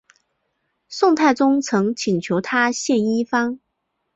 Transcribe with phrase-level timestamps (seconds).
[0.89, 3.59] 宋太宗曾请求他献医方。